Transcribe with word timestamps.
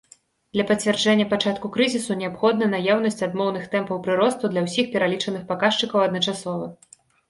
Для 0.55 0.63
пацвярджэння 0.69 1.27
пачатку 1.33 1.71
крызісу 1.75 2.17
неабходна 2.23 2.71
наяўнасць 2.73 3.23
адмоўных 3.29 3.71
тэмпаў 3.77 4.03
прыросту 4.11 4.45
для 4.57 4.61
ўсіх 4.69 4.93
пералічаных 4.93 5.49
паказчыкаў 5.55 5.99
адначасова. 6.11 6.77